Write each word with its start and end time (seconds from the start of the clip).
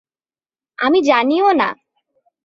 আমি 0.79 0.99
জানিও 1.01 1.49
না। 1.51 1.69